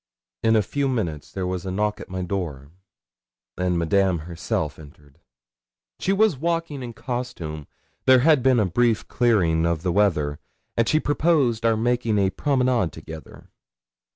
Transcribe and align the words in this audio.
In 0.41 0.55
a 0.55 0.63
few 0.63 0.87
minutes 0.87 1.31
there 1.31 1.45
was 1.45 1.63
a 1.63 1.69
knock 1.69 1.99
at 1.99 2.09
my 2.09 2.23
door, 2.23 2.71
and 3.55 3.77
Madame 3.77 4.17
herself 4.21 4.79
entered. 4.79 5.19
She 5.99 6.11
was 6.11 6.33
in 6.33 6.39
walking 6.39 6.93
costume. 6.93 7.67
There 8.05 8.21
had 8.21 8.41
been 8.41 8.59
a 8.59 8.65
brief 8.65 9.07
clearing 9.07 9.63
of 9.63 9.83
the 9.83 9.91
weather, 9.91 10.39
and 10.75 10.89
she 10.89 10.99
proposed 10.99 11.67
our 11.67 11.77
making 11.77 12.17
a 12.17 12.31
promenade 12.31 12.91
together. 12.91 13.49